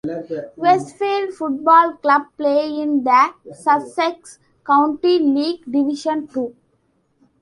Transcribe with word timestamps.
Westfield 0.57 1.35
Football 1.35 1.93
Club 1.97 2.23
play 2.35 2.81
in 2.81 3.03
the 3.03 3.33
Sussex 3.53 4.39
County 4.65 5.19
League 5.19 5.63
Division 5.71 6.25
Two. 6.27 6.55